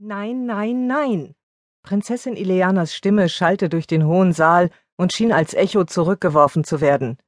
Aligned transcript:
Nein, 0.00 0.46
nein, 0.46 0.86
nein. 0.86 1.34
Prinzessin 1.82 2.36
Ileanas 2.36 2.94
Stimme 2.94 3.28
schallte 3.28 3.68
durch 3.68 3.88
den 3.88 4.06
hohen 4.06 4.32
Saal 4.32 4.70
und 4.96 5.12
schien 5.12 5.32
als 5.32 5.54
Echo 5.54 5.82
zurückgeworfen 5.82 6.62
zu 6.62 6.80
werden. 6.80 7.18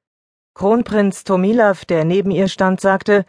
Kronprinz 0.54 1.24
Tomilav, 1.24 1.84
der 1.84 2.04
neben 2.04 2.30
ihr 2.30 2.46
stand, 2.46 2.80
sagte 2.80 3.26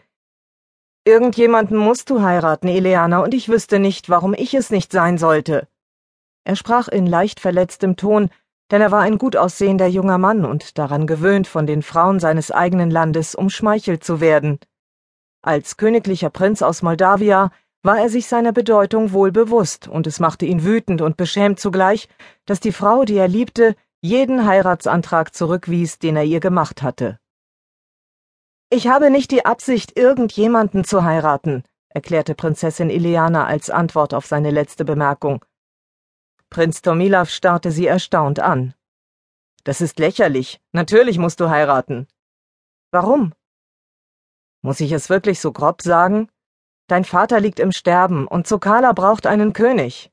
Irgendjemanden 1.06 1.76
musst 1.76 2.12
du 2.12 2.22
heiraten, 2.22 2.68
Ileana, 2.68 3.24
und 3.24 3.34
ich 3.34 3.50
wüsste 3.50 3.80
nicht, 3.80 4.10
warum 4.10 4.36
ich 4.36 4.54
es 4.54 4.70
nicht 4.70 4.92
sein 4.92 5.18
sollte. 5.18 5.68
Er 6.44 6.56
sprach 6.56 6.88
in 6.88 7.08
leicht 7.08 7.40
verletztem 7.40 7.96
Ton, 7.96 8.30
denn 8.70 8.82
er 8.82 8.92
war 8.92 9.02
ein 9.02 9.18
gut 9.18 9.36
aussehender 9.36 9.88
junger 9.88 10.20
Mann 10.20 10.46
und 10.46 10.78
daran 10.78 11.08
gewöhnt, 11.08 11.48
von 11.48 11.66
den 11.66 11.82
Frauen 11.82 12.20
seines 12.20 12.52
eigenen 12.52 12.92
Landes 12.92 13.34
umschmeichelt 13.34 14.04
zu 14.04 14.22
werden. 14.22 14.60
Als 15.42 15.78
königlicher 15.78 16.30
Prinz 16.30 16.62
aus 16.62 16.84
Moldawia 16.84 17.50
war 17.84 18.00
er 18.00 18.10
sich 18.10 18.28
seiner 18.28 18.52
Bedeutung 18.52 19.12
wohl 19.12 19.32
bewusst, 19.32 19.88
und 19.88 20.08
es 20.08 20.20
machte 20.20 20.46
ihn 20.46 20.64
wütend 20.64 21.02
und 21.02 21.18
beschämt 21.18 21.60
zugleich, 21.60 22.08
dass 22.46 22.60
die 22.60 22.72
Frau, 22.72 23.06
die 23.06 23.18
er 23.18 23.28
liebte, 23.28 23.76
jeden 24.02 24.46
Heiratsantrag 24.46 25.34
zurückwies, 25.34 26.00
den 26.00 26.16
er 26.16 26.24
ihr 26.24 26.40
gemacht 26.40 26.82
hatte. 26.82 27.20
Ich 28.70 28.88
habe 28.88 29.10
nicht 29.10 29.32
die 29.32 29.46
Absicht, 29.46 29.98
irgendjemanden 29.98 30.84
zu 30.84 31.04
heiraten, 31.04 31.64
erklärte 31.90 32.36
Prinzessin 32.36 32.90
Ileana 32.90 33.46
als 33.46 33.70
Antwort 33.70 34.14
auf 34.14 34.26
seine 34.26 34.52
letzte 34.52 34.86
Bemerkung. 34.86 35.44
Prinz 36.50 36.82
Tomilav 36.82 37.30
starrte 37.30 37.72
sie 37.72 37.88
erstaunt 37.88 38.40
an. 38.40 38.74
Das 39.64 39.82
ist 39.82 40.00
lächerlich. 40.00 40.60
Natürlich 40.72 41.18
musst 41.18 41.40
du 41.40 41.50
heiraten. 41.50 42.08
Warum? 42.92 43.34
Muss 44.62 44.80
ich 44.80 44.92
es 44.92 45.10
wirklich 45.10 45.40
so 45.40 45.52
grob 45.52 45.82
sagen? 45.82 46.30
Dein 46.92 47.06
Vater 47.06 47.40
liegt 47.40 47.62
im 47.62 47.72
Sterben 47.72 48.28
und 48.28 48.48
Zokala 48.48 48.92
braucht 48.92 49.26
einen 49.26 49.54
König. 49.54 50.12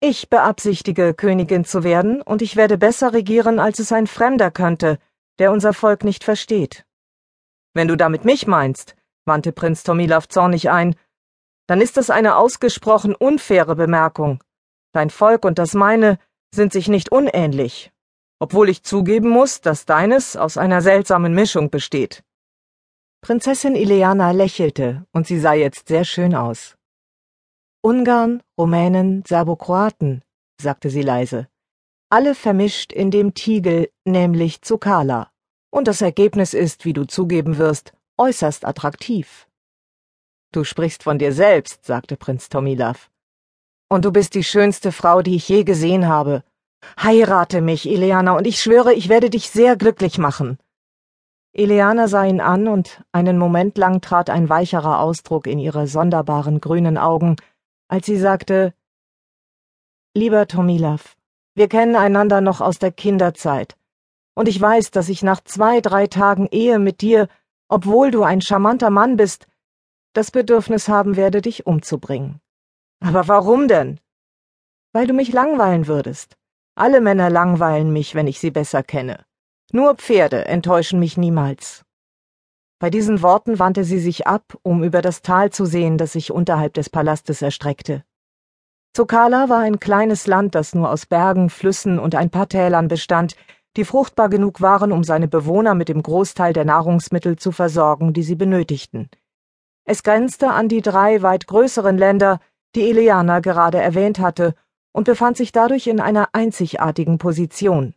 Ich 0.00 0.28
beabsichtige, 0.28 1.14
Königin 1.14 1.64
zu 1.64 1.82
werden, 1.82 2.20
und 2.20 2.42
ich 2.42 2.56
werde 2.56 2.76
besser 2.76 3.14
regieren, 3.14 3.58
als 3.58 3.78
es 3.78 3.90
ein 3.90 4.06
Fremder 4.06 4.50
könnte, 4.50 4.98
der 5.38 5.50
unser 5.50 5.72
Volk 5.72 6.04
nicht 6.04 6.24
versteht. 6.24 6.84
Wenn 7.72 7.88
du 7.88 7.96
damit 7.96 8.26
mich 8.26 8.46
meinst, 8.46 8.96
wandte 9.24 9.50
Prinz 9.50 9.82
Tomilav 9.82 10.28
zornig 10.28 10.68
ein, 10.68 10.94
dann 11.66 11.80
ist 11.80 11.96
das 11.96 12.10
eine 12.10 12.36
ausgesprochen 12.36 13.14
unfaire 13.14 13.74
Bemerkung. 13.74 14.44
Dein 14.92 15.08
Volk 15.08 15.42
und 15.46 15.58
das 15.58 15.72
meine 15.72 16.18
sind 16.54 16.74
sich 16.74 16.88
nicht 16.88 17.10
unähnlich, 17.10 17.94
obwohl 18.40 18.68
ich 18.68 18.82
zugeben 18.82 19.30
muss, 19.30 19.62
dass 19.62 19.86
deines 19.86 20.36
aus 20.36 20.58
einer 20.58 20.82
seltsamen 20.82 21.32
Mischung 21.32 21.70
besteht. 21.70 22.22
Prinzessin 23.24 23.76
Ileana 23.76 24.32
lächelte, 24.32 25.06
und 25.12 25.28
sie 25.28 25.38
sah 25.38 25.52
jetzt 25.52 25.86
sehr 25.86 26.04
schön 26.04 26.34
aus. 26.34 26.76
Ungarn, 27.80 28.42
Rumänen, 28.58 29.22
Serbokroaten, 29.24 30.22
sagte 30.60 30.90
sie 30.90 31.02
leise. 31.02 31.46
Alle 32.10 32.34
vermischt 32.34 32.92
in 32.92 33.12
dem 33.12 33.32
Tiegel, 33.32 33.90
nämlich 34.04 34.62
Zukala. 34.62 35.30
Und 35.70 35.86
das 35.86 36.02
Ergebnis 36.02 36.52
ist, 36.52 36.84
wie 36.84 36.92
du 36.92 37.04
zugeben 37.04 37.58
wirst, 37.58 37.92
äußerst 38.18 38.64
attraktiv. 38.66 39.46
Du 40.50 40.64
sprichst 40.64 41.04
von 41.04 41.20
dir 41.20 41.32
selbst, 41.32 41.84
sagte 41.84 42.16
Prinz 42.16 42.48
Tomilav. 42.48 43.08
Und 43.88 44.04
du 44.04 44.10
bist 44.10 44.34
die 44.34 44.44
schönste 44.44 44.90
Frau, 44.90 45.22
die 45.22 45.36
ich 45.36 45.48
je 45.48 45.62
gesehen 45.62 46.08
habe. 46.08 46.42
Heirate 47.00 47.60
mich, 47.60 47.88
Ileana, 47.88 48.36
und 48.36 48.48
ich 48.48 48.60
schwöre, 48.60 48.92
ich 48.94 49.08
werde 49.08 49.30
dich 49.30 49.48
sehr 49.48 49.76
glücklich 49.76 50.18
machen. 50.18 50.58
Ileana 51.54 52.08
sah 52.08 52.24
ihn 52.24 52.40
an, 52.40 52.66
und 52.66 53.04
einen 53.12 53.36
Moment 53.36 53.76
lang 53.76 54.00
trat 54.00 54.30
ein 54.30 54.48
weicherer 54.48 55.00
Ausdruck 55.00 55.46
in 55.46 55.58
ihre 55.58 55.86
sonderbaren 55.86 56.60
grünen 56.60 56.96
Augen, 56.96 57.36
als 57.88 58.06
sie 58.06 58.16
sagte 58.16 58.72
Lieber 60.14 60.46
Tomilav, 60.46 61.16
wir 61.54 61.68
kennen 61.68 61.96
einander 61.96 62.40
noch 62.40 62.60
aus 62.62 62.78
der 62.78 62.90
Kinderzeit, 62.90 63.76
und 64.34 64.48
ich 64.48 64.58
weiß, 64.58 64.90
dass 64.92 65.10
ich 65.10 65.22
nach 65.22 65.42
zwei, 65.44 65.82
drei 65.82 66.06
Tagen 66.06 66.48
Ehe 66.50 66.78
mit 66.78 67.02
dir, 67.02 67.28
obwohl 67.68 68.10
du 68.10 68.22
ein 68.22 68.40
charmanter 68.40 68.90
Mann 68.90 69.16
bist, 69.16 69.46
das 70.14 70.30
Bedürfnis 70.30 70.88
haben 70.88 71.16
werde, 71.16 71.42
dich 71.42 71.66
umzubringen. 71.66 72.40
Aber 73.00 73.28
warum 73.28 73.68
denn? 73.68 74.00
Weil 74.92 75.06
du 75.06 75.14
mich 75.14 75.32
langweilen 75.32 75.86
würdest. 75.86 76.36
Alle 76.74 77.00
Männer 77.00 77.28
langweilen 77.28 77.92
mich, 77.92 78.14
wenn 78.14 78.26
ich 78.26 78.38
sie 78.38 78.50
besser 78.50 78.82
kenne. 78.82 79.24
Nur 79.74 79.94
Pferde 79.94 80.44
enttäuschen 80.44 81.00
mich 81.00 81.16
niemals. 81.16 81.82
Bei 82.78 82.90
diesen 82.90 83.22
Worten 83.22 83.58
wandte 83.58 83.84
sie 83.84 83.98
sich 83.98 84.26
ab, 84.26 84.58
um 84.62 84.84
über 84.84 85.00
das 85.00 85.22
Tal 85.22 85.48
zu 85.48 85.64
sehen, 85.64 85.96
das 85.96 86.12
sich 86.12 86.30
unterhalb 86.30 86.74
des 86.74 86.90
Palastes 86.90 87.40
erstreckte. 87.40 88.04
Zokala 88.94 89.48
war 89.48 89.60
ein 89.60 89.80
kleines 89.80 90.26
Land, 90.26 90.54
das 90.54 90.74
nur 90.74 90.90
aus 90.90 91.06
Bergen, 91.06 91.48
Flüssen 91.48 91.98
und 91.98 92.14
ein 92.14 92.28
paar 92.28 92.50
Tälern 92.50 92.88
bestand, 92.88 93.34
die 93.78 93.86
fruchtbar 93.86 94.28
genug 94.28 94.60
waren, 94.60 94.92
um 94.92 95.04
seine 95.04 95.26
Bewohner 95.26 95.74
mit 95.74 95.88
dem 95.88 96.02
Großteil 96.02 96.52
der 96.52 96.66
Nahrungsmittel 96.66 97.36
zu 97.36 97.50
versorgen, 97.50 98.12
die 98.12 98.24
sie 98.24 98.36
benötigten. 98.36 99.08
Es 99.84 100.02
grenzte 100.02 100.50
an 100.50 100.68
die 100.68 100.82
drei 100.82 101.22
weit 101.22 101.46
größeren 101.46 101.96
Länder, 101.96 102.40
die 102.74 102.90
Eliana 102.90 103.40
gerade 103.40 103.78
erwähnt 103.80 104.18
hatte, 104.18 104.54
und 104.92 105.04
befand 105.04 105.38
sich 105.38 105.50
dadurch 105.50 105.86
in 105.86 105.98
einer 105.98 106.28
einzigartigen 106.32 107.16
Position. 107.16 107.94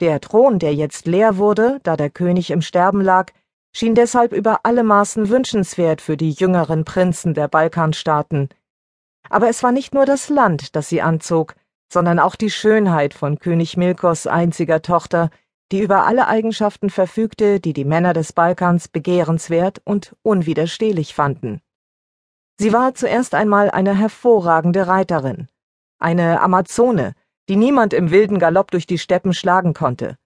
Der 0.00 0.20
Thron, 0.20 0.58
der 0.58 0.74
jetzt 0.74 1.06
leer 1.06 1.36
wurde, 1.36 1.78
da 1.82 1.96
der 1.96 2.10
König 2.10 2.50
im 2.50 2.62
Sterben 2.62 3.00
lag, 3.00 3.32
schien 3.72 3.94
deshalb 3.94 4.32
über 4.32 4.60
alle 4.64 4.82
Maßen 4.82 5.28
wünschenswert 5.28 6.00
für 6.00 6.16
die 6.16 6.30
jüngeren 6.30 6.84
Prinzen 6.84 7.34
der 7.34 7.48
Balkanstaaten. 7.48 8.48
Aber 9.28 9.48
es 9.48 9.62
war 9.62 9.72
nicht 9.72 9.94
nur 9.94 10.04
das 10.04 10.28
Land, 10.28 10.76
das 10.76 10.88
sie 10.88 11.02
anzog, 11.02 11.54
sondern 11.92 12.18
auch 12.18 12.36
die 12.36 12.50
Schönheit 12.50 13.14
von 13.14 13.38
König 13.38 13.76
Milkos 13.76 14.26
einziger 14.26 14.82
Tochter, 14.82 15.30
die 15.70 15.80
über 15.80 16.06
alle 16.06 16.26
Eigenschaften 16.26 16.90
verfügte, 16.90 17.60
die 17.60 17.72
die 17.72 17.84
Männer 17.84 18.12
des 18.12 18.32
Balkans 18.32 18.88
begehrenswert 18.88 19.80
und 19.84 20.14
unwiderstehlich 20.22 21.14
fanden. 21.14 21.62
Sie 22.58 22.72
war 22.72 22.94
zuerst 22.94 23.34
einmal 23.34 23.70
eine 23.70 23.94
hervorragende 23.94 24.86
Reiterin, 24.86 25.48
eine 25.98 26.40
Amazone, 26.40 27.14
die 27.48 27.56
niemand 27.56 27.92
im 27.92 28.10
wilden 28.10 28.38
Galopp 28.38 28.70
durch 28.70 28.86
die 28.86 28.98
Steppen 28.98 29.34
schlagen 29.34 29.74
konnte. 29.74 30.16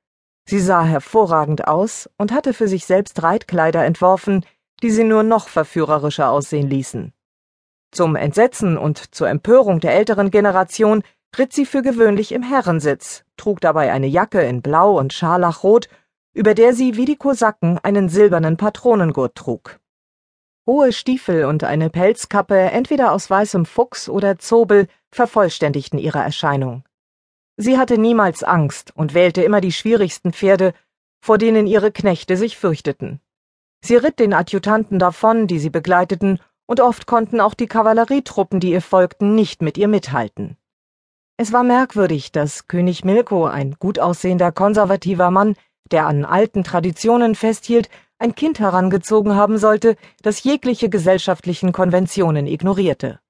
Sie 0.49 0.60
sah 0.60 0.84
hervorragend 0.84 1.66
aus 1.66 2.09
und 2.19 2.32
hatte 2.32 2.53
für 2.53 2.69
sich 2.69 2.87
selbst 2.87 3.22
Reitkleider 3.22 3.84
entworfen, 3.84 4.44
die 4.82 4.91
sie 4.91 5.04
nur 5.04 5.22
noch 5.22 5.49
verführerischer 5.49 6.31
aussehen 6.31 6.69
ließen. 6.69 7.12
Zum 7.91 8.15
Entsetzen 8.15 8.77
und 8.77 9.15
zur 9.15 9.28
Empörung 9.28 9.81
der 9.81 9.94
älteren 9.94 10.31
Generation 10.31 11.03
ritt 11.38 11.53
sie 11.53 11.66
für 11.66 11.82
gewöhnlich 11.82 12.32
im 12.32 12.43
Herrensitz, 12.43 13.25
trug 13.37 13.60
dabei 13.60 13.93
eine 13.93 14.06
Jacke 14.06 14.41
in 14.43 14.62
Blau 14.62 14.98
und 14.98 15.12
Scharlachrot, 15.12 15.88
über 16.33 16.54
der 16.54 16.75
sie 16.75 16.97
wie 16.97 17.06
die 17.06 17.16
Kosaken 17.16 17.78
einen 17.83 18.09
silbernen 18.09 18.56
Patronengurt 18.56 19.34
trug. 19.34 19.81
Hohe 20.66 20.93
Stiefel 20.93 21.44
und 21.44 21.65
eine 21.65 21.91
Pelzkappe, 21.91 22.56
entweder 22.56 23.12
aus 23.12 23.31
weißem 23.31 23.66
Fuchs 23.66 24.09
oder 24.09 24.38
Zobel, 24.38 24.88
vervollständigten 25.10 25.98
ihre 25.98 26.19
Erscheinung. 26.19 26.84
Sie 27.56 27.78
hatte 27.78 27.98
niemals 27.98 28.42
Angst 28.42 28.92
und 28.94 29.14
wählte 29.14 29.42
immer 29.42 29.60
die 29.60 29.72
schwierigsten 29.72 30.32
Pferde, 30.32 30.74
vor 31.20 31.38
denen 31.38 31.66
ihre 31.66 31.90
Knechte 31.90 32.36
sich 32.36 32.56
fürchteten. 32.56 33.20
Sie 33.80 33.96
ritt 33.96 34.18
den 34.18 34.34
Adjutanten 34.34 34.98
davon, 34.98 35.46
die 35.46 35.58
sie 35.58 35.70
begleiteten, 35.70 36.38
und 36.66 36.80
oft 36.80 37.06
konnten 37.06 37.40
auch 37.40 37.54
die 37.54 37.66
Kavallerietruppen, 37.66 38.60
die 38.60 38.72
ihr 38.72 38.82
folgten, 38.82 39.34
nicht 39.34 39.62
mit 39.62 39.78
ihr 39.78 39.88
mithalten. 39.88 40.56
Es 41.38 41.52
war 41.52 41.62
merkwürdig, 41.62 42.32
dass 42.32 42.66
König 42.66 43.04
Milko, 43.04 43.46
ein 43.46 43.76
gut 43.78 43.98
aussehender 43.98 44.52
konservativer 44.52 45.30
Mann, 45.30 45.54
der 45.90 46.06
an 46.06 46.24
alten 46.24 46.64
Traditionen 46.64 47.34
festhielt, 47.34 47.88
ein 48.18 48.34
Kind 48.34 48.58
herangezogen 48.58 49.34
haben 49.34 49.58
sollte, 49.58 49.96
das 50.22 50.42
jegliche 50.42 50.88
gesellschaftlichen 50.88 51.72
Konventionen 51.72 52.46
ignorierte. 52.46 53.20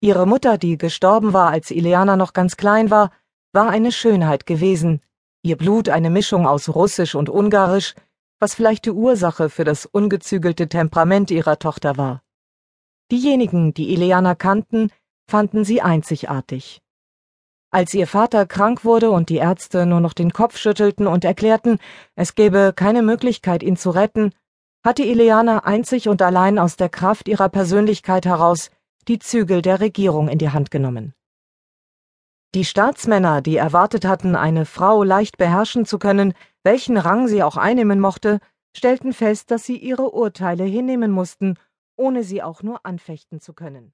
Ihre 0.00 0.26
Mutter, 0.26 0.58
die 0.58 0.78
gestorben 0.78 1.32
war, 1.32 1.50
als 1.50 1.70
Ileana 1.70 2.16
noch 2.16 2.32
ganz 2.32 2.56
klein 2.56 2.90
war, 2.90 3.12
war 3.58 3.70
eine 3.70 3.90
Schönheit 3.90 4.46
gewesen, 4.46 5.00
ihr 5.42 5.56
Blut 5.56 5.88
eine 5.88 6.10
Mischung 6.10 6.46
aus 6.46 6.68
Russisch 6.68 7.16
und 7.16 7.28
Ungarisch, 7.28 7.96
was 8.38 8.54
vielleicht 8.54 8.84
die 8.84 8.92
Ursache 8.92 9.50
für 9.50 9.64
das 9.64 9.84
ungezügelte 9.84 10.68
Temperament 10.68 11.32
ihrer 11.32 11.58
Tochter 11.58 11.96
war. 11.96 12.22
Diejenigen, 13.10 13.74
die 13.74 13.92
Ileana 13.92 14.36
kannten, 14.36 14.92
fanden 15.26 15.64
sie 15.64 15.82
einzigartig. 15.82 16.80
Als 17.72 17.92
ihr 17.94 18.06
Vater 18.06 18.46
krank 18.46 18.84
wurde 18.84 19.10
und 19.10 19.28
die 19.28 19.38
Ärzte 19.38 19.86
nur 19.86 19.98
noch 19.98 20.12
den 20.12 20.32
Kopf 20.32 20.56
schüttelten 20.56 21.08
und 21.08 21.24
erklärten, 21.24 21.80
es 22.14 22.36
gäbe 22.36 22.72
keine 22.76 23.02
Möglichkeit, 23.02 23.64
ihn 23.64 23.76
zu 23.76 23.90
retten, 23.90 24.30
hatte 24.84 25.02
Ileana 25.02 25.64
einzig 25.64 26.08
und 26.08 26.22
allein 26.22 26.60
aus 26.60 26.76
der 26.76 26.90
Kraft 26.90 27.26
ihrer 27.26 27.48
Persönlichkeit 27.48 28.24
heraus 28.24 28.70
die 29.08 29.18
Zügel 29.18 29.62
der 29.62 29.80
Regierung 29.80 30.28
in 30.28 30.38
die 30.38 30.50
Hand 30.50 30.70
genommen. 30.70 31.12
Die 32.54 32.64
Staatsmänner, 32.64 33.42
die 33.42 33.56
erwartet 33.56 34.06
hatten, 34.06 34.34
eine 34.34 34.64
Frau 34.64 35.02
leicht 35.02 35.36
beherrschen 35.36 35.84
zu 35.84 35.98
können, 35.98 36.32
welchen 36.62 36.96
Rang 36.96 37.28
sie 37.28 37.42
auch 37.42 37.58
einnehmen 37.58 38.00
mochte, 38.00 38.40
stellten 38.74 39.12
fest, 39.12 39.50
dass 39.50 39.66
sie 39.66 39.76
ihre 39.76 40.10
Urteile 40.12 40.64
hinnehmen 40.64 41.10
mussten, 41.10 41.58
ohne 41.96 42.22
sie 42.22 42.42
auch 42.42 42.62
nur 42.62 42.86
anfechten 42.86 43.40
zu 43.40 43.52
können. 43.52 43.92